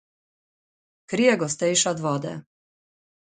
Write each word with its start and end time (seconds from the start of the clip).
Kri 1.13 1.27
je 1.27 1.35
gostejša 1.43 1.93
od 1.93 2.03
vode. 2.07 2.33